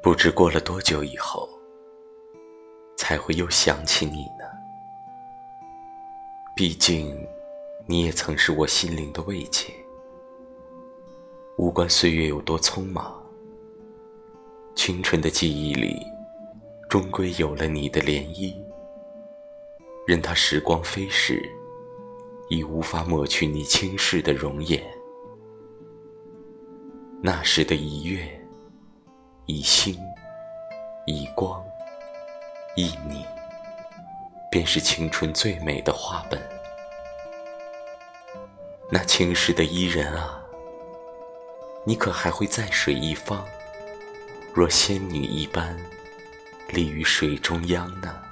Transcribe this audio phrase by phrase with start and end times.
[0.00, 1.48] 不知过了多久以后，
[2.96, 4.44] 才会又想起你呢？
[6.54, 7.26] 毕竟，
[7.84, 9.72] 你也曾是我心灵的慰藉。
[11.56, 13.20] 无关岁月有多匆忙，
[14.76, 16.00] 青春的记忆里，
[16.88, 18.54] 终归有了你的涟漪。
[20.06, 21.42] 任它时光飞逝，
[22.48, 24.80] 已无法抹去你轻视的容颜。
[27.20, 28.47] 那时的一月。
[29.50, 29.98] 以心，
[31.06, 31.64] 以光，
[32.76, 33.24] 以你，
[34.50, 36.38] 便是青春最美的画本。
[38.90, 40.38] 那青石的伊人啊，
[41.82, 43.42] 你可还会在水一方，
[44.52, 45.74] 若仙女一般，
[46.68, 48.22] 立于水中央呢？